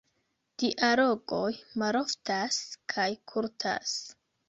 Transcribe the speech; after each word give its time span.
Dialogoj 0.63 1.51
maloftas 1.83 2.61
kaj 2.97 3.09
kurtas. 3.33 3.99